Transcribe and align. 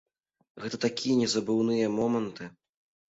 Гэта 0.63 0.79
такія 0.87 1.19
незабыўныя 1.19 1.93
моманты! 2.01 2.49